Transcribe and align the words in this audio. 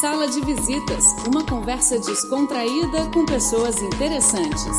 Sala 0.00 0.26
de 0.26 0.40
Visitas, 0.40 1.04
uma 1.28 1.46
conversa 1.46 1.98
descontraída 2.00 3.08
com 3.12 3.24
pessoas 3.24 3.76
interessantes. 3.80 4.76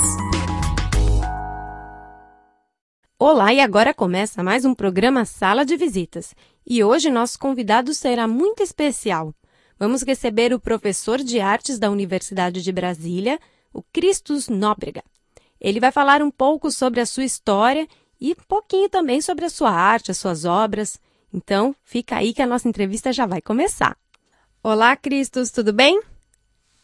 Olá, 3.18 3.54
e 3.54 3.62
agora 3.62 3.94
começa 3.94 4.44
mais 4.44 4.66
um 4.66 4.74
programa 4.74 5.24
Sala 5.24 5.64
de 5.64 5.78
Visitas. 5.78 6.36
E 6.68 6.84
hoje 6.84 7.10
nosso 7.10 7.40
convidado 7.40 7.94
será 7.94 8.28
muito 8.28 8.62
especial. 8.62 9.34
Vamos 9.80 10.04
receber 10.04 10.54
o 10.54 10.60
professor 10.60 11.20
de 11.20 11.40
artes 11.40 11.80
da 11.80 11.90
Universidade 11.90 12.62
de 12.62 12.72
Brasília, 12.74 13.40
o 13.74 13.82
Cristos 13.82 14.50
Nóbrega. 14.50 15.04
Ele 15.62 15.80
vai 15.80 15.94
falar 15.94 16.22
um 16.22 16.32
pouco 16.32 16.70
sobre 16.70 17.00
a 17.00 17.06
sua 17.06 17.24
história 17.24 17.88
e 18.20 18.34
um 18.34 18.44
pouquinho 18.48 18.90
também 18.90 19.22
sobre 19.22 19.46
a 19.46 19.50
sua 19.50 19.72
arte, 19.72 20.12
as 20.12 20.18
suas 20.18 20.44
obras. 20.44 21.00
Então, 21.34 21.74
fica 21.84 22.18
aí 22.18 22.34
que 22.34 22.42
a 22.42 22.48
nossa 22.48 22.68
entrevista 22.68 23.14
já 23.14 23.26
vai 23.26 23.42
começar. 23.42 23.98
Olá, 24.68 24.96
Cristos, 24.96 25.52
tudo 25.52 25.72
bem? 25.72 26.02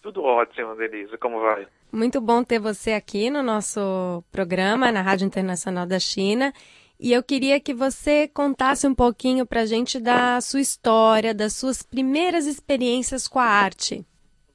Tudo 0.03 0.23
ótimo, 0.23 0.75
Denise. 0.75 1.17
Como 1.17 1.39
vai? 1.39 1.65
Muito 1.91 2.21
bom 2.21 2.43
ter 2.43 2.59
você 2.59 2.91
aqui 2.91 3.27
no 3.31 3.41
nosso 3.41 4.23
programa, 4.31 4.91
na 4.91 5.01
Rádio 5.01 5.25
Internacional 5.25 5.87
da 5.87 5.97
China. 5.97 6.53
E 6.99 7.11
eu 7.11 7.23
queria 7.23 7.59
que 7.59 7.73
você 7.73 8.27
contasse 8.27 8.85
um 8.85 8.93
pouquinho 8.93 9.47
para 9.47 9.61
a 9.61 9.65
gente 9.65 9.99
da 9.99 10.39
sua 10.41 10.61
história, 10.61 11.33
das 11.33 11.53
suas 11.53 11.81
primeiras 11.81 12.45
experiências 12.45 13.27
com 13.27 13.39
a 13.39 13.45
arte. 13.45 14.05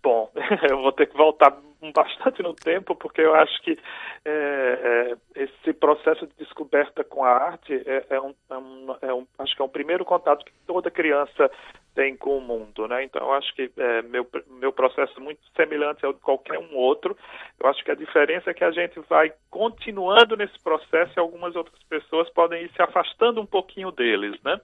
Bom, 0.00 0.30
eu 0.70 0.80
vou 0.80 0.92
ter 0.92 1.08
que 1.08 1.16
voltar 1.16 1.50
bastante 1.92 2.44
no 2.44 2.54
tempo, 2.54 2.94
porque 2.94 3.22
eu 3.22 3.34
acho 3.34 3.60
que 3.62 3.76
é, 4.24 5.16
é, 5.34 5.42
esse 5.42 5.72
processo 5.72 6.28
de 6.28 6.32
descoberta 6.38 7.02
com 7.02 7.24
a 7.24 7.30
arte 7.30 7.74
é, 7.86 8.06
é 8.08 8.20
um, 8.20 8.32
é 8.48 8.56
um, 8.56 8.96
é 9.02 9.12
um, 9.14 9.26
acho 9.40 9.56
que 9.56 9.62
é 9.62 9.64
um 9.64 9.68
primeiro 9.68 10.04
contato 10.04 10.44
que 10.44 10.52
toda 10.64 10.92
criança 10.92 11.50
tem 11.96 12.14
com 12.14 12.36
o 12.36 12.40
mundo, 12.40 12.86
né? 12.86 13.02
Então 13.02 13.26
eu 13.26 13.32
acho 13.32 13.52
que 13.54 13.72
é, 13.76 14.02
meu 14.02 14.28
meu 14.48 14.70
processo 14.70 15.18
é 15.18 15.20
muito 15.20 15.40
semelhante 15.56 16.04
ao 16.04 16.12
de 16.12 16.20
qualquer 16.20 16.58
um 16.58 16.76
outro. 16.76 17.16
Eu 17.58 17.68
acho 17.68 17.82
que 17.82 17.90
a 17.90 17.96
diferença 17.96 18.50
é 18.50 18.54
que 18.54 18.62
a 18.62 18.70
gente 18.70 19.00
vai 19.08 19.32
continuando 19.50 20.36
nesse 20.36 20.62
processo 20.62 21.14
e 21.16 21.20
algumas 21.20 21.56
outras 21.56 21.82
pessoas 21.84 22.28
podem 22.30 22.64
ir 22.64 22.70
se 22.76 22.82
afastando 22.82 23.40
um 23.40 23.46
pouquinho 23.46 23.90
deles, 23.90 24.38
né? 24.44 24.60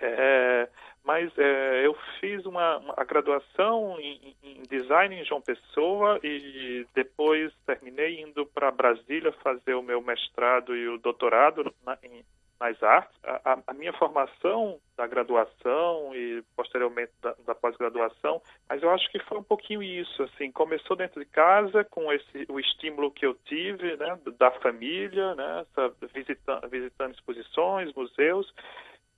É, 0.00 0.68
mas 1.04 1.36
é, 1.36 1.84
eu 1.84 1.96
fiz 2.20 2.46
uma, 2.46 2.78
uma 2.78 3.04
graduação 3.04 3.98
em, 3.98 4.36
em, 4.42 4.62
design 4.62 5.14
em 5.14 5.24
João 5.24 5.40
Pessoa 5.40 6.20
e 6.22 6.86
depois 6.94 7.52
terminei 7.66 8.20
indo 8.20 8.46
para 8.46 8.70
Brasília 8.70 9.32
fazer 9.42 9.74
o 9.74 9.82
meu 9.82 10.00
mestrado 10.00 10.76
e 10.76 10.88
o 10.88 10.98
doutorado 10.98 11.74
na, 11.84 11.98
em, 12.04 12.22
nas 12.60 12.80
artes. 12.82 13.18
A, 13.24 13.58
a, 13.66 13.74
minha 13.74 13.92
formação 13.94 14.78
da 14.96 15.06
graduação 15.06 16.14
e 16.14 16.44
posteriormente 16.54 17.10
da, 17.22 17.34
da 17.46 17.54
pós-graduação, 17.54 18.42
mas 18.68 18.82
eu 18.82 18.90
acho 18.90 19.10
que 19.10 19.18
foi 19.20 19.38
um 19.38 19.42
pouquinho 19.42 19.82
isso, 19.82 20.22
assim, 20.22 20.52
começou 20.52 20.94
dentro 20.94 21.18
de 21.18 21.26
casa 21.30 21.82
com 21.84 22.12
esse 22.12 22.46
o 22.48 22.60
estímulo 22.60 23.10
que 23.10 23.24
eu 23.24 23.34
tive, 23.46 23.96
né, 23.96 24.18
da 24.38 24.50
família, 24.50 25.34
né, 25.34 25.64
visitando, 26.12 26.68
visitando 26.68 27.14
exposições, 27.14 27.92
museus 27.94 28.52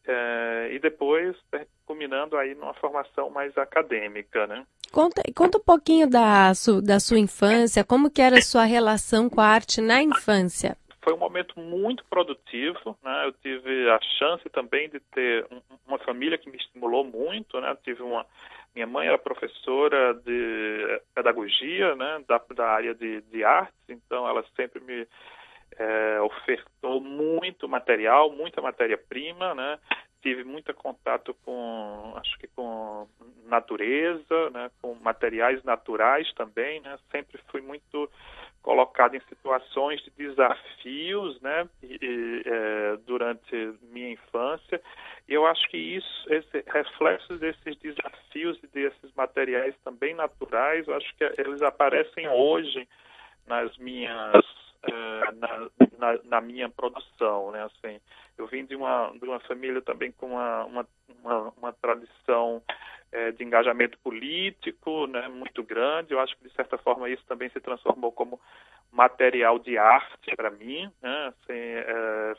é, 0.06 0.70
e 0.72 0.78
depois 0.78 1.36
culminando 1.86 2.36
aí 2.36 2.54
numa 2.54 2.74
formação 2.74 3.30
mais 3.30 3.56
acadêmica, 3.56 4.46
né? 4.46 4.64
Conta, 4.90 5.22
conta 5.34 5.58
um 5.58 5.62
pouquinho 5.62 6.08
da, 6.08 6.54
su, 6.54 6.82
da 6.82 7.00
sua 7.00 7.18
infância, 7.18 7.82
como 7.82 8.10
que 8.10 8.20
era 8.20 8.38
a 8.38 8.42
sua 8.42 8.64
relação 8.64 9.28
com 9.28 9.40
a 9.40 9.46
arte 9.46 9.80
na 9.80 10.02
infância? 10.02 10.76
Foi 11.02 11.12
um 11.12 11.18
momento 11.18 11.58
muito 11.58 12.04
produtivo, 12.04 12.96
né? 13.02 13.26
Eu 13.26 13.32
tive 13.32 13.90
a 13.90 13.98
chance 14.18 14.48
também 14.50 14.88
de 14.88 15.00
ter 15.00 15.46
uma 15.86 15.98
família 15.98 16.38
que 16.38 16.48
me 16.48 16.56
estimulou 16.56 17.04
muito, 17.04 17.60
né? 17.60 17.70
Eu 17.70 17.76
tive 17.76 18.02
uma 18.02 18.24
minha 18.74 18.86
mãe 18.86 19.06
era 19.06 19.18
professora 19.18 20.14
de 20.14 21.00
pedagogia, 21.14 21.94
né? 21.94 22.22
Da, 22.26 22.40
da 22.54 22.68
área 22.68 22.94
de, 22.94 23.20
de 23.22 23.44
artes, 23.44 23.74
então 23.88 24.26
ela 24.26 24.44
sempre 24.56 24.80
me 24.80 25.06
é, 25.78 26.20
ofertou 26.20 27.00
muito 27.00 27.68
material, 27.68 28.30
muita 28.30 28.60
matéria-prima, 28.60 29.54
né? 29.54 29.78
Tive 30.22 30.44
muito 30.44 30.72
contato 30.72 31.34
com, 31.44 32.14
acho 32.16 32.38
que 32.38 32.46
com 32.48 33.08
natureza, 33.46 34.50
né? 34.50 34.70
Com 34.80 34.94
materiais 34.94 35.62
naturais 35.64 36.32
também, 36.34 36.80
né? 36.80 36.98
Sempre 37.10 37.38
fui 37.48 37.60
muito 37.60 38.08
colocado 38.62 39.14
em 39.14 39.20
situações 39.28 40.00
de 40.02 40.10
desafios, 40.10 41.40
né? 41.40 41.68
E, 41.82 41.98
e, 42.00 42.42
é, 42.46 42.96
durante 43.06 43.74
minha 43.90 44.10
infância. 44.10 44.80
Eu 45.28 45.46
acho 45.46 45.68
que 45.68 45.76
isso, 45.76 46.26
esse 46.32 46.64
reflexos 46.68 47.40
desses 47.40 47.76
desafios 47.76 48.58
e 48.62 48.66
desses 48.68 49.12
materiais 49.14 49.74
também 49.84 50.14
naturais, 50.14 50.86
eu 50.86 50.94
acho 50.94 51.14
que 51.16 51.24
eles 51.38 51.62
aparecem 51.62 52.28
hoje 52.28 52.88
nas 53.46 53.76
minhas 53.78 54.44
eh, 54.84 55.32
na, 55.34 55.70
na, 55.98 56.18
na, 56.24 56.40
minha 56.40 56.68
produção, 56.68 57.52
né? 57.52 57.62
Assim, 57.64 58.00
eu 58.36 58.48
vim 58.48 58.64
de 58.64 58.74
uma 58.74 59.12
de 59.12 59.24
uma 59.24 59.38
família 59.40 59.80
também 59.80 60.10
com 60.10 60.32
uma 60.32 60.64
uma, 60.64 60.88
uma, 61.22 61.52
uma 61.56 61.72
tradição 61.72 62.60
é, 63.12 63.30
de 63.30 63.44
engajamento 63.44 63.98
político, 63.98 65.06
né? 65.06 65.28
Muito 65.28 65.62
grande. 65.62 66.12
Eu 66.12 66.20
acho 66.20 66.36
que 66.36 66.48
de 66.48 66.54
certa 66.54 66.78
forma 66.78 67.08
isso 67.08 67.24
também 67.26 67.48
se 67.50 67.60
transformou 67.60 68.10
como 68.10 68.40
material 68.90 69.58
de 69.58 69.78
arte 69.78 70.34
para 70.34 70.50
mim, 70.50 70.90
né? 71.02 71.28
Assim, 71.28 71.52
é, 71.52 72.34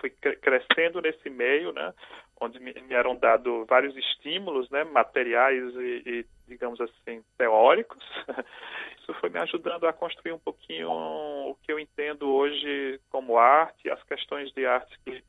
fui 0.00 0.10
crescendo 0.10 1.00
nesse 1.00 1.28
meio, 1.28 1.72
né? 1.72 1.92
Onde 2.40 2.58
me, 2.58 2.74
eram 2.90 3.14
dados 3.14 3.66
vários 3.68 3.94
estímulos, 3.96 4.68
né? 4.70 4.84
Materiais 4.84 5.74
e, 5.76 6.02
e 6.06 6.26
digamos 6.48 6.80
assim 6.80 7.22
teóricos 7.38 8.04
isso 9.10 9.14
foi 9.20 9.30
me 9.30 9.38
ajudando 9.38 9.86
a 9.86 9.92
construir 9.92 10.32
um 10.32 10.38
pouquinho 10.38 10.90
o 10.90 11.56
que 11.62 11.72
eu 11.72 11.78
entendo 11.78 12.28
hoje 12.28 13.00
como 13.10 13.38
arte, 13.38 13.90
as 13.90 14.02
questões 14.04 14.52
de 14.52 14.66
arte 14.66 14.98
que, 15.04 15.22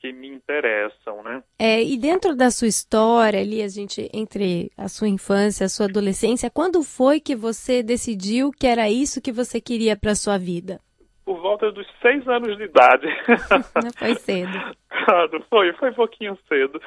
que 0.00 0.12
me 0.12 0.28
interessam, 0.28 1.22
né? 1.22 1.42
É, 1.58 1.82
e 1.82 1.96
dentro 1.96 2.36
da 2.36 2.50
sua 2.50 2.68
história 2.68 3.40
ali, 3.40 3.62
a 3.62 3.68
gente, 3.68 4.08
entre 4.12 4.70
a 4.76 4.88
sua 4.88 5.08
infância, 5.08 5.66
a 5.66 5.68
sua 5.68 5.86
adolescência, 5.86 6.50
quando 6.50 6.82
foi 6.82 7.20
que 7.20 7.34
você 7.34 7.82
decidiu 7.82 8.50
que 8.50 8.66
era 8.66 8.88
isso 8.88 9.22
que 9.22 9.32
você 9.32 9.60
queria 9.60 9.96
para 9.96 10.14
sua 10.14 10.38
vida? 10.38 10.80
Por 11.24 11.40
volta 11.40 11.72
dos 11.72 11.86
seis 12.00 12.26
anos 12.28 12.56
de 12.56 12.64
idade. 12.64 13.06
Não 13.82 13.90
foi 13.96 14.14
cedo. 14.14 14.52
foi, 15.48 15.72
foi 15.72 15.90
um 15.90 15.94
pouquinho 15.94 16.38
cedo. 16.48 16.80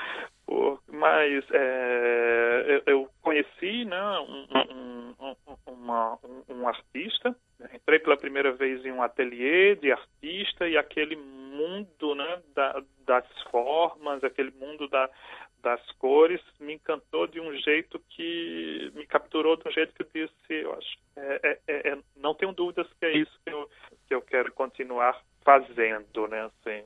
Mas 0.88 1.46
é, 1.52 2.66
eu, 2.68 2.94
eu, 2.94 3.10
conheci 3.22 3.86
né, 3.86 4.02
um, 4.20 4.48
um, 4.56 5.16
um, 5.20 5.74
uma, 5.74 6.18
um, 6.50 6.68
artista, 6.68 7.36
entrei 7.74 8.00
pela 8.00 8.18
primeira 8.18 8.52
vez 8.52 8.84
em 8.84 8.92
um 8.92 9.04
ateliê 9.04 9.76
de 9.76 9.92
artista 9.92 10.68
e 10.68 10.76
aquele 10.76 11.16
mundo 11.16 12.16
né, 12.16 12.42
da, 12.56 12.82
formas, 13.64 14.24
aquele 14.24 14.52
mundo 14.52 14.88
da, 14.88 15.10
das 15.62 15.82
cores 15.94 16.42
me 16.60 16.74
encantou 16.74 17.28
de 17.28 17.40
um 17.40 17.54
jeito 17.58 18.00
que 18.10 18.92
me 18.96 19.06
capturou 19.06 19.58
de 19.58 19.68
um 19.68 19.72
jeito 19.72 19.94
que 19.94 20.02
eu 20.02 20.28
disse, 20.28 20.54
eu 20.54 20.74
acho, 20.74 20.98
é, 21.16 21.40
é, 21.44 21.60
é, 21.68 21.90
é 21.90 21.98
não 22.16 22.34
tenho 22.34 22.54
dúvidas 22.54 22.88
que 23.00 23.06
é 23.06 23.18
isso 23.18 23.40
que 23.46 23.52
eu, 23.52 23.70
que 24.08 24.16
eu 24.16 24.22
quero 24.22 24.52
continuar 24.54 25.22
fazendo, 25.44 26.28
né, 26.28 26.46
assim. 26.46 26.84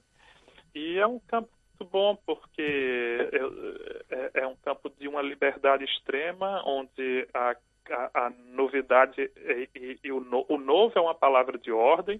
E 0.74 0.98
é 0.98 1.06
um 1.06 1.20
campo 1.20 1.50
muito 1.80 1.92
bom 1.92 2.16
porque 2.26 3.30
é, 4.10 4.42
é, 4.42 4.48
um 4.48 4.56
campo 4.56 4.90
de 4.90 5.08
uma 5.08 5.22
liberdade 5.22 5.84
extrema, 5.84 6.64
onde 6.66 7.28
a, 7.34 7.56
a, 7.90 8.26
a 8.26 8.30
novidade 8.30 9.22
e, 9.22 9.70
e, 9.76 10.00
e 10.04 10.12
o, 10.12 10.20
no, 10.20 10.46
o 10.50 10.58
novo 10.58 10.98
é 10.98 11.02
uma 11.02 11.16
palavra 11.16 11.58
de 11.58 11.72
ordem, 11.72 12.20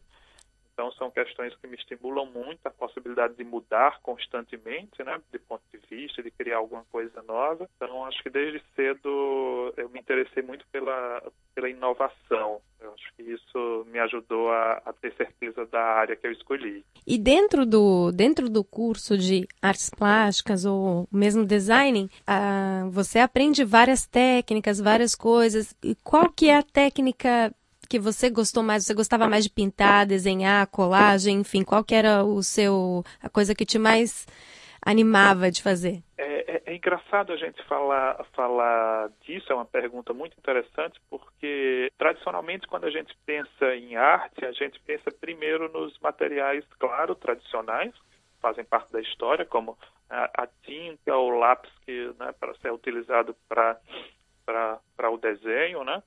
então, 0.74 0.92
são 0.94 1.12
questões 1.12 1.56
que 1.56 1.68
me 1.68 1.76
estimulam 1.76 2.26
muito 2.26 2.66
a 2.66 2.72
possibilidade 2.72 3.36
de 3.36 3.44
mudar 3.44 4.00
constantemente, 4.02 5.04
né, 5.04 5.22
de 5.32 5.38
ponto 5.38 5.62
de 5.72 5.80
vista, 5.88 6.24
de 6.24 6.32
criar 6.32 6.58
alguma 6.58 6.84
coisa 6.92 7.22
nova. 7.22 7.70
Então, 7.76 8.04
acho 8.06 8.22
que 8.24 8.30
desde 8.30 8.62
cedo 8.76 9.74
eu 9.78 9.88
me 9.90 10.00
interessei 10.00 10.42
muito 10.42 10.66
pela, 10.72 11.22
pela 11.54 11.70
inovação. 11.70 12.60
Eu 12.82 12.92
acho 12.92 13.14
que 13.16 13.22
isso 13.24 13.86
me 13.92 14.00
ajudou 14.00 14.52
a, 14.52 14.82
a 14.86 14.94
ter 14.94 15.14
certeza 15.14 15.66
da 15.68 15.80
área 15.80 16.16
que 16.16 16.26
eu 16.26 16.32
escolhi. 16.32 16.84
E 17.06 17.18
dentro 17.18 17.66
do, 17.66 18.12
dentro 18.12 18.50
do 18.50 18.64
curso 18.64 19.18
de 19.18 19.48
artes 19.62 19.90
plásticas 19.90 20.66
ou 20.66 21.08
mesmo 21.12 21.46
design, 21.46 22.10
ah, 22.26 22.88
você 22.90 23.20
aprende 23.20 23.64
várias 23.64 24.08
técnicas, 24.08 24.82
várias 24.82 25.16
coisas. 25.16 25.76
E 25.84 25.96
qual 26.04 26.30
que 26.32 26.50
é 26.50 26.58
a 26.58 26.64
técnica 26.64 27.54
que 27.94 28.00
você 28.00 28.28
gostou 28.28 28.64
mais? 28.64 28.86
Você 28.86 28.94
gostava 28.96 29.30
mais 29.30 29.44
de 29.44 29.52
pintar, 29.52 30.08
desenhar, 30.08 30.66
colagem, 30.66 31.42
enfim, 31.42 31.64
qual 31.64 31.84
que 31.84 31.94
era 31.94 32.24
o 32.24 32.42
seu 32.42 33.04
a 33.22 33.30
coisa 33.30 33.54
que 33.54 33.68
te 33.68 33.78
mais 33.78 34.26
animava 34.84 35.52
de 35.52 35.62
fazer? 35.62 36.02
É, 36.18 36.56
é, 36.56 36.64
é, 36.66 36.76
engraçado 36.76 37.32
a 37.32 37.38
gente 37.38 37.62
falar, 37.66 38.26
falar 38.36 39.12
disso, 39.22 39.52
é 39.52 39.56
uma 39.56 39.66
pergunta 39.66 40.12
muito 40.12 40.36
interessante, 40.40 41.00
porque 41.08 41.92
tradicionalmente 41.96 42.66
quando 42.66 42.86
a 42.86 42.90
gente 42.90 43.16
pensa 43.28 43.76
em 43.76 43.96
arte, 43.96 44.44
a 44.44 44.52
gente 44.54 44.80
pensa 44.80 45.12
primeiro 45.12 45.72
nos 45.72 45.96
materiais, 46.00 46.66
claro, 46.80 47.14
tradicionais, 47.14 47.94
fazem 48.42 48.66
parte 48.66 48.92
da 48.92 49.02
história, 49.02 49.46
como 49.46 49.78
a, 50.10 50.32
a 50.34 50.48
tinta 50.64 51.16
ou 51.16 51.30
lápis 51.30 51.72
que 51.86 52.12
né, 52.20 52.34
para 52.40 52.56
ser 52.56 52.74
utilizado 52.74 53.36
para 53.48 55.12
o 55.12 55.18
desenho, 55.18 55.84
né? 55.84 56.02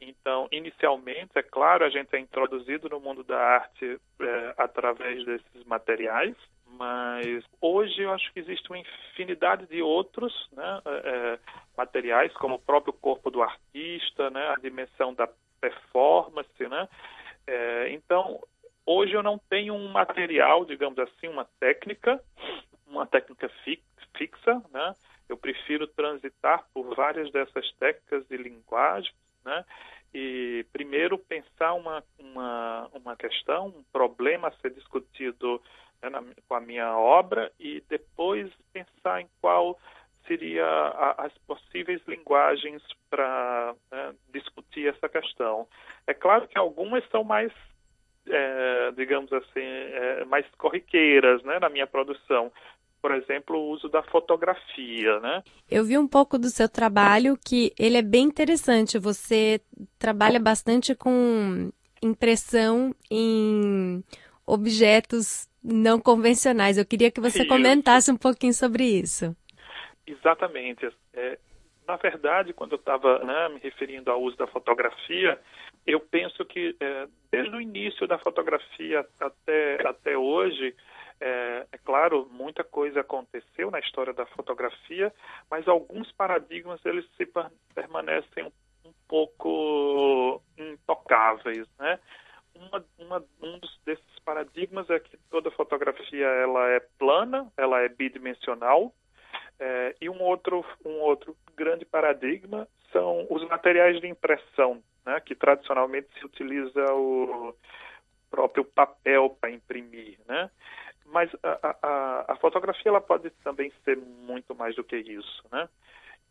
Então, 0.00 0.48
inicialmente, 0.50 1.32
é 1.34 1.42
claro, 1.42 1.84
a 1.84 1.90
gente 1.90 2.14
é 2.16 2.18
introduzido 2.18 2.88
no 2.88 3.00
mundo 3.00 3.22
da 3.22 3.38
arte 3.38 4.00
é, 4.20 4.54
através 4.56 5.24
desses 5.24 5.64
materiais, 5.66 6.34
mas 6.66 7.44
hoje 7.60 8.00
eu 8.00 8.12
acho 8.12 8.32
que 8.32 8.40
existe 8.40 8.70
uma 8.70 8.78
infinidade 8.78 9.66
de 9.66 9.82
outros 9.82 10.48
né, 10.52 10.80
é, 10.86 11.38
materiais, 11.76 12.32
como 12.34 12.54
o 12.54 12.60
próprio 12.60 12.92
corpo 12.94 13.30
do 13.30 13.42
artista, 13.42 14.30
né, 14.30 14.48
a 14.48 14.56
dimensão 14.56 15.12
da 15.12 15.28
performance, 15.60 16.66
né? 16.66 16.88
É, 17.46 17.92
então, 17.92 18.40
hoje 18.86 19.12
eu 19.12 19.22
não 19.22 19.38
tenho 19.38 19.74
um 19.74 19.88
material, 19.88 20.64
digamos 20.64 20.98
assim, 20.98 21.28
uma 21.28 21.44
técnica, 21.58 22.22
uma 22.86 23.06
técnica 23.06 23.50
fixa, 24.14 24.62
né? 24.72 24.94
Eu 25.28 25.36
prefiro 25.36 25.86
transitar 25.86 26.64
por 26.74 26.94
várias 26.94 27.30
dessas 27.30 27.70
técnicas 27.72 28.28
e 28.30 28.36
linguagens, 28.36 29.14
né? 29.44 29.64
E 30.12 30.66
primeiro 30.72 31.16
pensar 31.18 31.74
uma, 31.74 32.02
uma, 32.18 32.90
uma 32.92 33.16
questão, 33.16 33.68
um 33.68 33.84
problema 33.92 34.48
a 34.48 34.52
ser 34.60 34.70
discutido 34.70 35.62
né, 36.02 36.10
na, 36.10 36.22
com 36.48 36.54
a 36.54 36.60
minha 36.60 36.96
obra 36.96 37.52
e 37.58 37.82
depois 37.88 38.50
pensar 38.72 39.20
em 39.20 39.28
qual 39.40 39.78
seria 40.26 40.66
a, 40.66 41.26
as 41.26 41.38
possíveis 41.46 42.00
linguagens 42.06 42.82
para 43.08 43.74
né, 43.90 44.14
discutir 44.32 44.88
essa 44.88 45.08
questão. 45.08 45.66
É 46.06 46.14
claro 46.14 46.48
que 46.48 46.58
algumas 46.58 47.08
são 47.10 47.22
mais, 47.22 47.52
é, 48.28 48.92
digamos 48.92 49.32
assim, 49.32 49.62
é, 49.62 50.24
mais 50.24 50.46
corriqueiras 50.56 51.42
né, 51.44 51.58
na 51.58 51.68
minha 51.68 51.86
produção 51.86 52.52
por 53.00 53.14
exemplo, 53.14 53.56
o 53.56 53.70
uso 53.70 53.88
da 53.88 54.02
fotografia, 54.02 55.18
né? 55.20 55.42
Eu 55.70 55.84
vi 55.84 55.96
um 55.96 56.06
pouco 56.06 56.38
do 56.38 56.48
seu 56.48 56.68
trabalho 56.68 57.38
que 57.42 57.72
ele 57.78 57.96
é 57.96 58.02
bem 58.02 58.24
interessante. 58.24 58.98
Você 58.98 59.60
trabalha 59.98 60.38
bastante 60.38 60.94
com 60.94 61.70
impressão 62.02 62.94
em 63.10 64.04
objetos 64.46 65.48
não 65.62 66.00
convencionais. 66.00 66.78
Eu 66.78 66.86
queria 66.86 67.10
que 67.10 67.20
você 67.20 67.40
isso. 67.40 67.48
comentasse 67.48 68.10
um 68.10 68.16
pouquinho 68.16 68.54
sobre 68.54 68.84
isso. 68.84 69.34
Exatamente. 70.06 70.88
É, 71.14 71.38
na 71.86 71.96
verdade, 71.96 72.52
quando 72.52 72.72
eu 72.72 72.78
estava 72.78 73.18
né, 73.24 73.48
me 73.50 73.60
referindo 73.60 74.10
ao 74.10 74.22
uso 74.22 74.36
da 74.36 74.46
fotografia, 74.46 75.38
eu 75.86 76.00
penso 76.00 76.44
que 76.44 76.76
é, 76.80 77.08
desde 77.30 77.54
o 77.54 77.60
início 77.60 78.06
da 78.06 78.18
fotografia 78.18 79.06
até, 79.18 79.86
até 79.86 80.16
hoje, 80.16 80.74
é, 81.20 81.66
é, 81.70 81.78
claro, 81.78 82.28
muita 82.30 82.64
coisa 82.64 83.00
aconteceu 83.00 83.70
na 83.70 83.78
história 83.78 84.12
da 84.12 84.26
fotografia, 84.26 85.12
mas 85.50 85.68
alguns 85.68 86.10
paradigmas 86.12 86.84
eles 86.84 87.06
se 87.16 87.28
permanecem 87.74 88.44
um, 88.44 88.88
um 88.88 88.92
pouco 89.06 90.42
intocáveis, 90.56 91.66
né? 91.78 91.98
Uma, 92.54 92.84
uma, 92.98 93.24
um 93.42 93.60
desses 93.86 94.18
paradigmas 94.24 94.88
é 94.90 94.98
que 94.98 95.16
toda 95.30 95.50
fotografia 95.52 96.26
ela 96.26 96.68
é 96.68 96.80
plana, 96.98 97.50
ela 97.56 97.80
é 97.80 97.88
bidimensional, 97.88 98.92
é, 99.58 99.94
e 100.00 100.08
um 100.08 100.20
outro, 100.22 100.64
um 100.84 101.00
outro 101.00 101.36
grande 101.54 101.84
paradigma 101.84 102.66
são 102.92 103.26
os 103.30 103.46
materiais 103.46 104.00
de 104.00 104.08
impressão, 104.08 104.82
né, 105.04 105.20
que 105.20 105.34
tradicionalmente 105.34 106.08
se 106.18 106.24
utiliza 106.24 106.92
o 106.92 107.54
próprio 108.30 108.64
papel 108.64 109.36
para 109.40 109.50
imprimir, 109.50 110.18
né? 110.26 110.50
Mas 111.06 111.30
a, 111.42 111.76
a, 111.82 112.32
a, 112.32 112.36
fotografia 112.36 112.88
ela 112.90 113.00
pode 113.00 113.30
também 113.42 113.72
ser 113.84 113.96
muito 113.96 114.54
mais 114.54 114.76
do 114.76 114.84
que 114.84 114.96
isso, 114.96 115.44
né? 115.50 115.68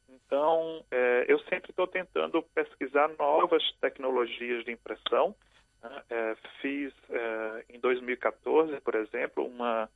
Então, 0.07 0.83
é, 0.89 1.25
eu 1.27 1.39
sempre 1.39 1.71
estou 1.71 1.85
tentando 1.85 2.41
pesquisar 2.55 3.09
novas 3.19 3.63
tecnologias 3.81 4.63
de 4.63 4.71
impressão. 4.71 5.35
Né? 5.83 6.03
É, 6.09 6.35
fiz 6.61 6.93
é, 7.09 7.65
em 7.69 7.79
2014, 7.79 8.79
por 8.81 8.95
exemplo, 8.95 9.45
uma, 9.45 9.89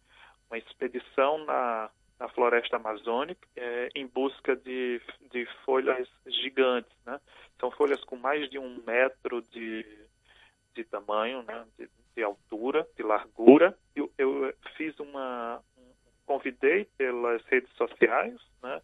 uma 0.49 0.57
expedição 0.57 1.45
na, 1.45 1.89
na 2.19 2.27
floresta 2.29 2.77
amazônica 2.77 3.47
é, 3.55 3.89
em 3.95 4.07
busca 4.07 4.55
de, 4.55 5.01
de 5.31 5.45
folhas 5.65 6.07
gigantes. 6.25 6.91
Né? 7.05 7.19
São 7.59 7.71
folhas 7.71 8.03
com 8.03 8.15
mais 8.15 8.49
de 8.49 8.59
um 8.59 8.81
metro 8.85 9.41
de, 9.41 9.85
de 10.73 10.83
tamanho, 10.85 11.43
né? 11.43 11.65
de, 11.77 11.89
de 12.15 12.23
altura, 12.23 12.87
de 12.95 13.03
largura. 13.03 13.77
Eu, 13.95 14.11
eu 14.17 14.53
fiz 14.77 14.97
uma, 14.99 15.61
convidei 16.25 16.85
pelas 16.97 17.43
redes 17.45 17.71
sociais, 17.73 18.39
né, 18.61 18.81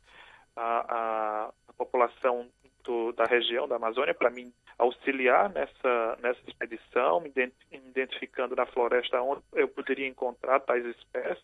a, 0.56 0.96
a, 0.96 1.54
a 1.68 1.74
população 1.74 2.48
do, 2.84 3.12
da 3.14 3.26
região 3.26 3.68
da 3.68 3.76
Amazônia 3.76 4.14
para 4.14 4.30
me 4.30 4.54
auxiliar 4.78 5.50
nessa 5.50 6.18
nessa 6.22 6.40
expedição, 6.48 7.20
me 7.20 7.32
identificando 7.72 8.56
na 8.56 8.66
floresta 8.66 9.22
onde 9.22 9.42
eu 9.54 9.68
poderia 9.68 10.08
encontrar 10.08 10.60
tais 10.62 10.86
espécies, 10.86 11.44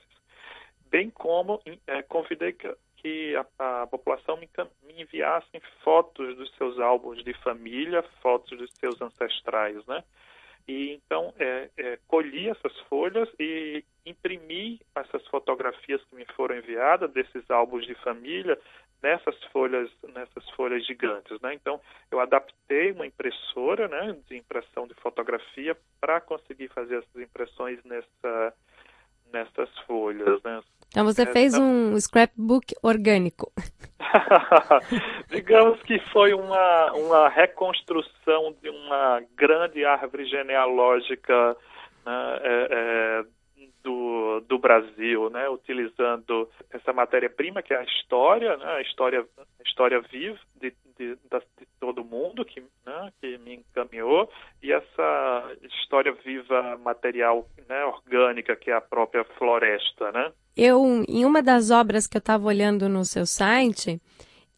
bem 0.95 1.09
como 1.09 1.61
é, 1.87 2.01
convidei 2.03 2.53
que, 2.53 2.73
que 2.95 3.35
a, 3.35 3.81
a, 3.81 3.87
população 3.87 4.37
me, 4.37 4.49
me 4.87 5.05
fotos 5.83 6.37
dos 6.37 6.49
seus 6.55 6.79
álbuns 6.79 7.21
de 7.21 7.33
família, 7.39 8.01
fotos 8.21 8.57
dos 8.57 8.71
seus 8.75 9.01
ancestrais, 9.01 9.85
né? 9.87 10.01
E 10.65 10.93
então 10.93 11.33
é, 11.37 11.69
é, 11.77 11.99
colhi 12.07 12.49
essas 12.49 12.71
folhas 12.87 13.27
e 13.37 13.83
imprimi 14.05 14.79
essas 14.95 15.27
fotografias 15.27 16.01
que 16.05 16.15
me 16.15 16.25
foram 16.33 16.55
enviadas 16.55 17.11
desses 17.11 17.43
álbuns 17.51 17.85
de 17.85 17.93
família 17.95 18.57
nessas 19.03 19.35
folhas 19.51 19.91
nessas 20.13 20.49
folhas 20.51 20.85
gigantes, 20.87 21.41
né? 21.41 21.53
Então 21.55 21.81
eu 22.09 22.21
adaptei 22.21 22.93
uma 22.93 23.05
impressora, 23.05 23.89
né, 23.89 24.17
de 24.29 24.37
impressão 24.37 24.87
de 24.87 24.93
fotografia 24.93 25.75
para 25.99 26.21
conseguir 26.21 26.69
fazer 26.69 26.99
essas 26.99 27.21
impressões 27.21 27.83
nessa 27.83 28.53
nessas 29.33 29.69
folhas, 29.79 30.41
né? 30.41 30.63
Então 30.89 31.03
você 31.03 31.25
fez 31.25 31.53
um 31.55 31.99
scrapbook 31.99 32.73
orgânico. 32.81 33.51
Digamos 35.29 35.81
que 35.83 35.99
foi 36.11 36.33
uma, 36.33 36.93
uma 36.93 37.29
reconstrução 37.29 38.55
de 38.61 38.69
uma 38.69 39.21
grande 39.35 39.83
árvore 39.83 40.25
genealógica 40.25 41.57
né, 42.05 42.39
é, 42.43 42.67
é, 42.71 43.23
do, 43.85 44.41
do 44.49 44.57
Brasil, 44.57 45.29
né, 45.29 45.47
utilizando 45.47 46.49
essa 46.71 46.91
matéria-prima 46.91 47.61
que 47.61 47.71
é 47.71 47.77
a 47.77 47.83
história, 47.83 48.57
né, 48.57 48.65
a 48.65 48.81
história, 48.81 49.23
a 49.37 49.63
história 49.63 50.01
viva 50.01 50.39
de, 50.59 50.73
de, 50.97 51.15
de 51.15 51.67
todo 51.79 52.03
mundo 52.03 52.43
que, 52.43 52.61
né, 52.83 53.13
que 53.21 53.37
me 53.37 53.57
encaminhou 53.57 54.27
e 54.61 54.73
essa 54.73 55.51
história 55.61 56.11
viva 56.25 56.77
material, 56.83 57.47
né, 57.69 57.85
orgânica 57.85 58.55
que 58.55 58.71
é 58.71 58.73
a 58.73 58.81
própria 58.81 59.23
floresta, 59.37 60.11
né. 60.11 60.31
Eu, 60.57 61.05
em 61.07 61.23
uma 61.23 61.43
das 61.43 61.69
obras 61.69 62.07
que 62.07 62.17
eu 62.17 62.19
estava 62.19 62.47
olhando 62.47 62.89
no 62.89 63.05
seu 63.05 63.25
site, 63.25 64.01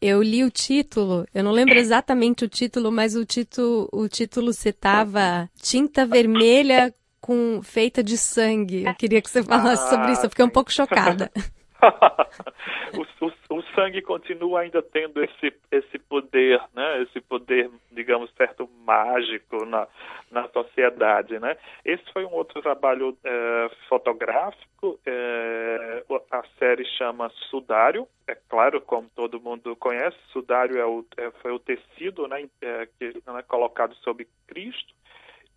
eu 0.00 0.22
li 0.22 0.42
o 0.42 0.50
título, 0.50 1.26
eu 1.34 1.42
não 1.44 1.50
lembro 1.50 1.74
exatamente 1.74 2.44
o 2.44 2.48
título, 2.48 2.90
mas 2.90 3.14
o 3.14 3.26
título, 3.26 3.88
o 3.92 4.08
título 4.08 4.52
citava 4.52 5.50
Tinta 5.60 6.06
Vermelha 6.06 6.94
com 7.28 7.60
feita 7.62 8.02
de 8.02 8.16
sangue. 8.16 8.86
Eu 8.86 8.94
queria 8.94 9.20
que 9.20 9.28
você 9.28 9.42
falasse 9.42 9.84
ah, 9.84 9.90
sobre 9.90 10.12
isso, 10.12 10.24
eu 10.24 10.30
fiquei 10.30 10.46
um 10.46 10.48
pouco 10.48 10.72
chocada. 10.72 11.30
o, 12.96 13.26
o, 13.26 13.58
o, 13.58 13.62
sangue 13.74 14.00
continua 14.00 14.60
ainda 14.60 14.82
tendo 14.82 15.22
esse, 15.22 15.52
esse 15.70 15.98
poder, 15.98 16.58
né? 16.74 17.02
Esse 17.02 17.20
poder, 17.20 17.70
digamos, 17.92 18.32
certo 18.34 18.68
mágico 18.84 19.64
na, 19.66 19.86
na 20.30 20.48
sociedade, 20.48 21.38
né? 21.38 21.56
Esse 21.84 22.02
foi 22.12 22.24
um 22.24 22.32
outro 22.32 22.62
trabalho 22.62 23.16
é, 23.22 23.70
fotográfico. 23.90 24.98
É, 25.06 26.02
a 26.32 26.42
série 26.58 26.86
chama 26.96 27.30
Sudário. 27.50 28.08
É 28.26 28.34
claro, 28.48 28.80
como 28.80 29.08
todo 29.14 29.38
mundo 29.38 29.76
conhece, 29.76 30.16
Sudário 30.32 30.78
é 30.78 30.86
o, 30.86 31.04
é, 31.18 31.30
foi 31.42 31.52
o 31.52 31.60
tecido, 31.60 32.26
né? 32.26 32.48
É, 32.62 32.88
que 32.98 33.04
é 33.24 33.42
colocado 33.42 33.94
sobre 33.96 34.26
Cristo 34.46 34.98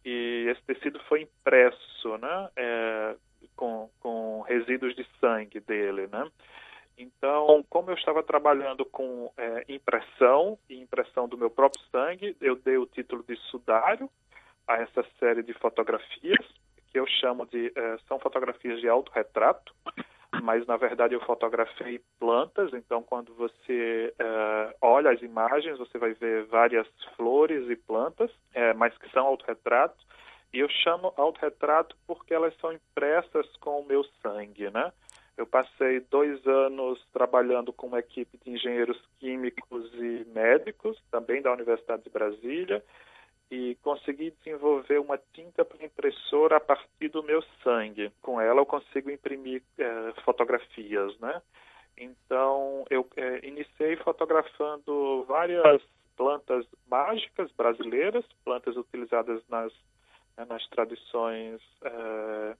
e 0.03 0.47
esse 0.49 0.61
tecido 0.63 0.99
foi 1.07 1.21
impresso, 1.21 2.17
né, 2.17 2.49
é, 2.55 3.15
com, 3.55 3.89
com 3.99 4.41
resíduos 4.41 4.95
de 4.95 5.05
sangue 5.19 5.59
dele, 5.59 6.07
né. 6.07 6.29
Então, 6.97 7.65
como 7.69 7.89
eu 7.89 7.95
estava 7.95 8.21
trabalhando 8.21 8.85
com 8.85 9.31
é, 9.37 9.65
impressão 9.69 10.57
e 10.69 10.79
impressão 10.79 11.27
do 11.27 11.37
meu 11.37 11.49
próprio 11.49 11.81
sangue, 11.91 12.35
eu 12.39 12.55
dei 12.55 12.77
o 12.77 12.85
título 12.85 13.23
de 13.27 13.35
sudário 13.49 14.09
a 14.67 14.75
essa 14.75 15.03
série 15.19 15.41
de 15.41 15.53
fotografias 15.53 16.45
que 16.91 16.99
eu 16.99 17.07
chamo 17.07 17.45
de 17.45 17.71
é, 17.75 17.97
são 18.07 18.19
fotografias 18.19 18.79
de 18.79 18.87
autorretrato 18.87 19.73
mas 20.41 20.65
na 20.65 20.77
verdade 20.77 21.13
eu 21.13 21.21
fotografei 21.21 22.01
plantas, 22.19 22.73
então 22.73 23.01
quando 23.01 23.33
você 23.35 24.13
é, 24.19 24.75
olha 24.81 25.11
as 25.11 25.21
imagens, 25.21 25.77
você 25.77 25.97
vai 25.97 26.13
ver 26.13 26.45
várias 26.45 26.87
flores 27.15 27.69
e 27.69 27.75
plantas, 27.75 28.31
é, 28.53 28.73
mas 28.73 28.97
que 28.97 29.09
são 29.11 29.25
autorretratos, 29.25 30.05
e 30.53 30.59
eu 30.59 30.69
chamo 30.69 31.13
autorretrato 31.15 31.95
porque 32.05 32.33
elas 32.33 32.53
são 32.59 32.73
impressas 32.73 33.47
com 33.57 33.79
o 33.79 33.85
meu 33.85 34.03
sangue, 34.21 34.69
né? 34.69 34.91
Eu 35.37 35.47
passei 35.47 36.01
dois 36.01 36.45
anos 36.45 37.03
trabalhando 37.13 37.71
com 37.71 37.87
uma 37.87 37.99
equipe 37.99 38.37
de 38.37 38.51
engenheiros 38.51 39.01
químicos 39.17 39.91
e 39.93 40.25
médicos 40.33 41.01
também 41.09 41.41
da 41.41 41.53
Universidade 41.53 42.03
de 42.03 42.09
Brasília, 42.09 42.83
e 43.51 43.75
consegui 43.83 44.31
desenvolver 44.31 44.97
uma 44.99 45.19
tinta 45.33 45.65
para 45.65 45.85
impressora 45.85 46.55
a 46.55 46.59
partir 46.59 47.09
do 47.09 47.21
meu 47.21 47.43
sangue. 47.61 48.09
Com 48.21 48.39
ela 48.39 48.61
eu 48.61 48.65
consigo 48.65 49.11
imprimir 49.11 49.61
é, 49.77 50.13
fotografias, 50.23 51.19
né? 51.19 51.41
Então 51.97 52.85
eu 52.89 53.05
é, 53.17 53.45
iniciei 53.45 53.97
fotografando 53.97 55.25
várias 55.27 55.81
plantas 56.15 56.65
mágicas 56.89 57.51
brasileiras, 57.51 58.25
plantas 58.45 58.77
utilizadas 58.77 59.43
nas 59.49 59.73
né, 60.37 60.45
nas 60.45 60.65
tradições 60.69 61.61
é, 61.83 62.55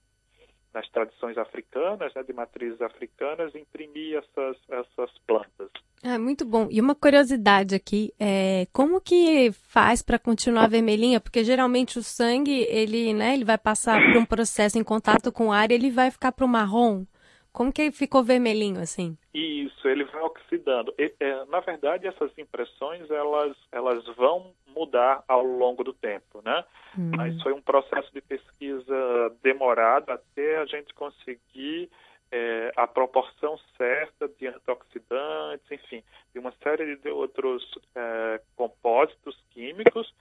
nas 0.73 0.87
tradições 0.89 1.37
africanas, 1.37 2.13
né, 2.13 2.23
de 2.23 2.33
matrizes 2.33 2.81
africanas, 2.81 3.53
imprimir 3.55 4.17
essas, 4.17 4.57
essas 4.69 5.11
plantas. 5.27 5.69
Ah, 6.03 6.17
muito 6.17 6.45
bom. 6.45 6.67
E 6.71 6.79
uma 6.81 6.95
curiosidade 6.95 7.75
aqui, 7.75 8.13
é, 8.19 8.67
como 8.73 8.99
que 8.99 9.51
faz 9.51 10.01
para 10.01 10.17
continuar 10.17 10.67
vermelhinha? 10.67 11.19
Porque 11.19 11.43
geralmente 11.43 11.99
o 11.99 12.03
sangue, 12.03 12.65
ele, 12.69 13.13
né, 13.13 13.33
ele 13.33 13.45
vai 13.45 13.57
passar 13.57 14.01
por 14.01 14.17
um 14.17 14.25
processo 14.25 14.79
em 14.79 14.83
contato 14.83 15.31
com 15.31 15.47
o 15.47 15.51
ar 15.51 15.71
e 15.71 15.75
ele 15.75 15.91
vai 15.91 16.09
ficar 16.09 16.31
para 16.31 16.45
o 16.45 16.49
marrom. 16.49 17.05
Como 17.53 17.71
que 17.71 17.91
ficou 17.91 18.23
vermelhinho 18.23 18.79
assim? 18.79 19.17
Isso, 19.33 19.87
ele 19.87 20.05
vai 20.05 20.21
oxidando. 20.21 20.93
E, 20.97 21.13
é, 21.19 21.45
na 21.45 21.59
verdade, 21.59 22.07
essas 22.07 22.31
impressões 22.37 23.09
elas 23.11 23.55
elas 23.71 24.05
vão 24.15 24.53
mudar 24.67 25.23
ao 25.27 25.43
longo 25.43 25.83
do 25.83 25.93
tempo, 25.93 26.41
né? 26.43 26.63
Hum. 26.97 27.11
Mas 27.15 27.41
foi 27.41 27.53
um 27.53 27.61
processo 27.61 28.11
de 28.13 28.21
pesquisa 28.21 29.35
demorado 29.43 30.09
até 30.11 30.57
a 30.57 30.65
gente 30.65 30.93
conseguir 30.93 31.89
é, 32.31 32.71
a 32.77 32.87
proporção 32.87 33.59
certa 33.77 34.29
de 34.29 34.47
antioxidantes, 34.47 35.69
enfim, 35.69 36.01
de 36.33 36.39
uma 36.39 36.53
série 36.63 36.95
de 36.95 37.09
outros 37.09 37.63
é, 37.93 38.41
compósitos 38.55 39.37
químicos 39.49 40.13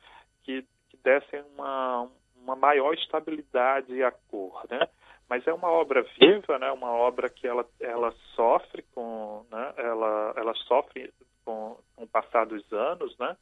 que, 0.42 0.64
que 0.88 0.96
dessem 1.04 1.42
uma, 1.54 2.10
uma 2.42 2.56
maior 2.56 2.92
estabilidade 2.94 4.02
à 4.02 4.10
cor, 4.10 4.66
né? 4.68 4.88
Mas 5.30 5.46
é 5.46 5.52
uma 5.52 5.70
obra 5.70 6.04
viva, 6.20 6.58
né? 6.58 6.72
Uma 6.72 6.90
obra 6.90 7.30
que 7.30 7.46
ela 7.46 7.64
ela 7.80 8.12
sofre 8.34 8.84
com, 8.92 9.46
né? 9.49 9.72
Ela 9.76 10.34
ela 10.37 10.54
sofre 10.66 11.12
com, 11.44 11.78
com 11.94 12.02
o 12.02 12.08
passar 12.08 12.44
dos 12.46 12.70
anos, 12.72 13.16
né? 13.16 13.37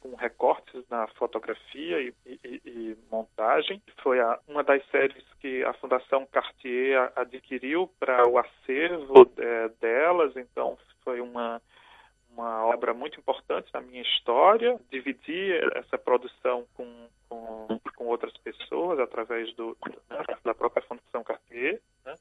com 0.00 0.14
recortes 0.14 0.84
na 0.88 1.06
fotografia 1.08 2.00
e, 2.00 2.14
e, 2.26 2.60
e 2.64 2.96
montagem. 3.10 3.82
Foi 4.02 4.20
a, 4.20 4.38
uma 4.48 4.62
das 4.62 4.84
séries 4.90 5.24
que 5.40 5.64
a 5.64 5.72
Fundação 5.74 6.26
Cartier 6.26 7.12
adquiriu 7.16 7.90
para 7.98 8.28
o 8.28 8.38
acervo 8.38 9.30
é, 9.36 9.68
delas. 9.80 10.36
Então 10.36 10.78
foi 11.02 11.20
uma 11.20 11.60
uma 12.36 12.66
obra 12.66 12.92
muito 12.92 13.18
importante 13.18 13.70
na 13.72 13.80
minha 13.80 14.02
história. 14.02 14.78
Dividi 14.90 15.52
essa 15.74 15.96
produção 15.96 16.66
com, 16.74 17.08
com, 17.28 17.80
com 17.96 18.04
outras 18.04 18.36
pessoas 18.38 18.98
através 18.98 19.54
do, 19.54 19.74
da 20.44 20.54
própria 20.54 20.84
Fundação 20.86 21.24
Cartier. 21.24 21.80
Né? 22.04 22.14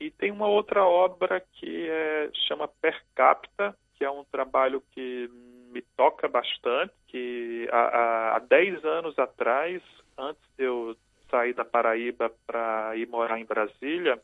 E 0.00 0.10
tem 0.10 0.30
uma 0.30 0.48
outra 0.48 0.84
obra 0.84 1.38
que 1.52 1.86
é, 1.88 2.30
chama 2.48 2.66
Per 2.66 2.98
Capita, 3.14 3.76
é 4.04 4.10
um 4.10 4.24
trabalho 4.24 4.82
que 4.92 5.28
me 5.72 5.82
toca 5.96 6.28
bastante, 6.28 6.92
que 7.08 7.68
há, 7.72 8.36
há 8.36 8.38
10 8.40 8.84
anos 8.84 9.18
atrás, 9.18 9.82
antes 10.18 10.42
de 10.56 10.64
eu 10.64 10.96
sair 11.30 11.54
da 11.54 11.64
Paraíba 11.64 12.30
para 12.46 12.94
ir 12.96 13.08
morar 13.08 13.40
em 13.40 13.44
Brasília, 13.44 14.20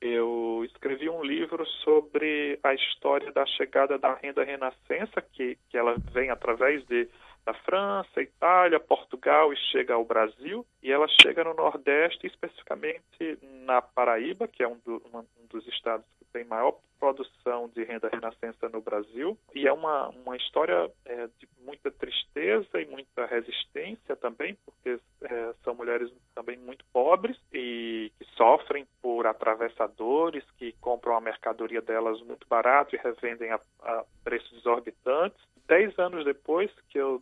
eu 0.00 0.62
escrevi 0.64 1.08
um 1.08 1.22
livro 1.22 1.64
sobre 1.84 2.58
a 2.64 2.74
história 2.74 3.30
da 3.30 3.46
chegada 3.46 3.96
da 3.96 4.14
renda 4.14 4.42
renascença, 4.42 5.22
que, 5.22 5.56
que 5.70 5.78
ela 5.78 5.94
vem 6.12 6.28
através 6.28 6.84
de 6.86 7.08
da 7.44 7.54
França, 7.54 8.22
Itália, 8.22 8.78
Portugal 8.78 9.52
e 9.52 9.56
chega 9.56 9.94
ao 9.94 10.04
Brasil. 10.04 10.64
E 10.82 10.90
ela 10.90 11.06
chega 11.20 11.44
no 11.44 11.54
Nordeste, 11.54 12.26
especificamente 12.26 13.38
na 13.64 13.82
Paraíba, 13.82 14.48
que 14.48 14.62
é 14.62 14.68
um, 14.68 14.78
do, 14.84 15.02
um 15.12 15.46
dos 15.48 15.66
estados 15.68 16.06
que 16.18 16.24
tem 16.32 16.44
maior 16.44 16.76
produção 17.02 17.68
de 17.74 17.82
renda 17.82 18.08
renascença 18.08 18.68
no 18.68 18.80
Brasil. 18.80 19.36
E 19.52 19.66
é 19.66 19.72
uma, 19.72 20.08
uma 20.10 20.36
história 20.36 20.88
é, 21.04 21.26
de 21.38 21.48
muita 21.64 21.90
tristeza 21.90 22.80
e 22.80 22.86
muita 22.86 23.26
resistência 23.26 24.14
também, 24.14 24.56
porque 24.64 25.00
é, 25.22 25.54
são 25.64 25.74
mulheres 25.74 26.12
também 26.32 26.56
muito 26.58 26.84
pobres 26.92 27.36
e 27.52 28.12
que 28.18 28.24
sofrem 28.36 28.86
por 29.00 29.26
atravessadores 29.26 30.44
que 30.58 30.72
compram 30.80 31.16
a 31.16 31.20
mercadoria 31.20 31.82
delas 31.82 32.20
muito 32.22 32.46
barato 32.46 32.94
e 32.94 32.98
revendem 32.98 33.50
a, 33.50 33.60
a 33.82 34.04
preços 34.22 34.58
exorbitantes. 34.58 35.40
Dez 35.66 35.98
anos 35.98 36.24
depois 36.24 36.70
que 36.88 36.98
eu 36.98 37.20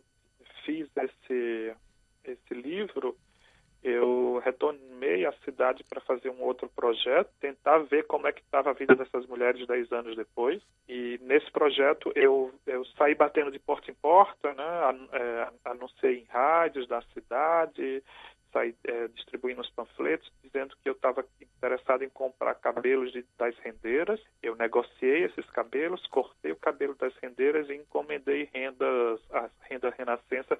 fiz 0.65 0.89
esse, 0.97 1.75
esse 2.23 2.53
livro, 2.53 3.15
eu 3.83 4.39
retornei 4.45 5.25
à 5.25 5.31
cidade 5.43 5.83
para 5.83 5.99
fazer 6.01 6.29
um 6.29 6.43
outro 6.43 6.69
projeto, 6.69 7.31
tentar 7.39 7.79
ver 7.79 8.05
como 8.05 8.27
é 8.27 8.31
que 8.31 8.41
estava 8.41 8.69
a 8.69 8.73
vida 8.73 8.95
dessas 8.95 9.25
mulheres 9.25 9.65
dez 9.65 9.91
anos 9.91 10.15
depois. 10.15 10.61
E 10.87 11.19
nesse 11.23 11.49
projeto 11.51 12.11
eu, 12.15 12.53
eu 12.67 12.85
saí 12.97 13.15
batendo 13.15 13.51
de 13.51 13.57
porta 13.57 13.89
em 13.89 13.95
porta, 13.95 14.53
né, 14.53 15.07
é, 15.13 15.49
anunciei 15.65 16.19
em 16.19 16.25
rádios 16.25 16.87
da 16.87 17.01
cidade, 17.13 18.03
saí 18.53 18.75
é, 18.83 19.07
distribuindo 19.07 19.61
os 19.61 19.69
panfletos, 19.71 20.31
dizendo 20.43 20.75
que 20.83 20.89
eu 20.89 20.93
estava 20.93 21.25
interessado 21.41 22.03
em 22.03 22.09
comprar 22.09 22.53
cabelos 22.55 23.11
de, 23.11 23.25
das 23.37 23.57
rendeiras. 23.59 24.21
Eu 24.43 24.55
negociei 24.55 25.23
esses 25.23 25.49
cabelos, 25.51 26.05
cortei 26.07 26.51
o 26.51 26.57
cabelo 26.57 26.93
das 26.95 27.15
rendeiras 27.17 27.69
e 27.69 27.73
encomendei 27.73 28.49
rendas, 28.53 29.19
a 29.31 29.49
renda 29.71 29.93
renascença 29.97 30.57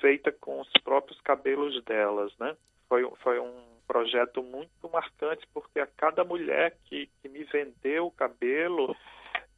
feita 0.00 0.30
com 0.30 0.60
os 0.60 0.70
próprios 0.84 1.20
cabelos 1.22 1.82
delas, 1.84 2.32
né? 2.38 2.56
Foi, 2.88 3.08
foi 3.22 3.40
um 3.40 3.62
projeto 3.86 4.42
muito 4.42 4.88
marcante 4.90 5.46
porque 5.52 5.80
a 5.80 5.86
cada 5.86 6.24
mulher 6.24 6.76
que, 6.84 7.08
que 7.20 7.28
me 7.28 7.44
vendeu 7.44 8.06
o 8.06 8.10
cabelo 8.10 8.96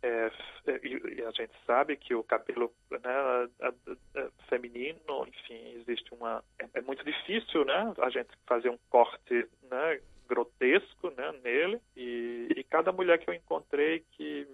é, 0.03 0.31
e, 0.83 1.25
a 1.25 1.31
gente 1.31 1.53
sabe 1.67 1.97
que 1.97 2.15
o 2.15 2.23
cabelo 2.23 2.71
né, 2.91 3.49
feminino, 4.49 5.27
enfim, 5.27 5.81
existe 5.81 6.13
uma 6.13 6.45
é, 6.59 6.69
é 6.75 7.05
difícil, 7.05 7.65
né, 7.65 7.93
a 7.99 8.11
gente 8.11 8.29
fazer 8.47 8.69
um 8.69 8.79
corte, 8.91 9.49
né, 9.71 10.01
grotesco, 10.29 11.11
né, 11.11 11.33
nele. 11.43 11.81
E, 11.97 12.49
e 12.55 12.65
cada 12.65 12.93
mulher 12.93 13.19
que 13.19 13.31
eu 13.31 13.35
encontrei 13.35 14.05
que 14.13 14.47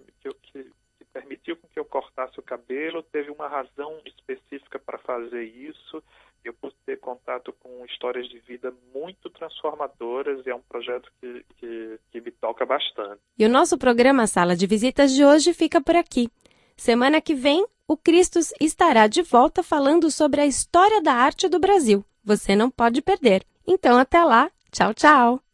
permitiu 1.41 1.57
que 1.73 1.79
eu 1.79 1.85
cortasse 1.85 2.39
o 2.39 2.43
cabelo 2.43 3.03
teve 3.03 3.31
uma 3.31 3.47
razão 3.47 3.99
específica 4.05 4.79
para 4.79 4.97
fazer 4.99 5.43
isso. 5.43 6.01
Eu 6.43 6.53
pude 6.53 6.75
ter 6.85 6.99
contato 6.99 7.53
com 7.59 7.85
histórias 7.85 8.27
de 8.27 8.39
vida 8.39 8.73
muito 8.93 9.29
transformadoras 9.29 10.45
e 10.45 10.49
é 10.49 10.55
um 10.55 10.61
projeto 10.61 11.11
que, 11.19 11.45
que, 11.57 11.99
que 12.11 12.21
me 12.21 12.31
toca 12.31 12.65
bastante. 12.65 13.19
E 13.37 13.45
o 13.45 13.49
nosso 13.49 13.77
programa 13.77 14.25
Sala 14.25 14.55
de 14.55 14.65
Visitas 14.65 15.13
de 15.13 15.23
hoje 15.23 15.53
fica 15.53 15.79
por 15.81 15.95
aqui. 15.95 16.29
Semana 16.75 17.21
que 17.21 17.35
vem, 17.35 17.65
o 17.87 17.95
Cristos 17.95 18.51
estará 18.59 19.07
de 19.07 19.21
volta 19.21 19.61
falando 19.61 20.09
sobre 20.09 20.41
a 20.41 20.47
história 20.47 21.01
da 21.01 21.13
arte 21.13 21.47
do 21.47 21.59
Brasil. 21.59 22.03
Você 22.23 22.55
não 22.55 22.71
pode 22.71 23.01
perder. 23.01 23.43
Então, 23.67 23.97
até 23.97 24.23
lá. 24.23 24.49
Tchau, 24.71 24.93
tchau. 24.93 25.50